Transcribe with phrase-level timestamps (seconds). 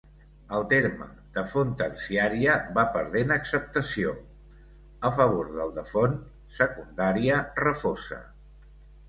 [0.59, 4.15] El terme de font terciària va perdent acceptació,
[5.11, 6.17] a favor del de font
[6.63, 8.21] secundària refosa.